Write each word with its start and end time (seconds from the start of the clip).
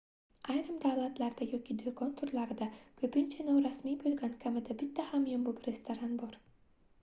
ayrim 0.51 0.77
davlatlarda 0.85 1.47
yoki 1.51 1.75
doʻkon 1.81 2.15
turlarida 2.21 2.67
koʻpincha 3.03 3.45
norasmiy 3.51 3.99
boʻlgan 4.07 4.35
kamida 4.47 4.79
bitta 4.81 5.07
hamyonbop 5.13 5.63
restoran 5.69 6.19
bor 6.25 6.35